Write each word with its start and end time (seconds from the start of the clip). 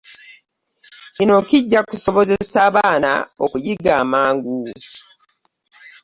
Kino 1.15 1.35
kijja 1.49 1.79
kusobozesa 1.89 2.57
abaana 2.69 3.11
okuyiga 3.43 3.91
amangu. 4.03 4.57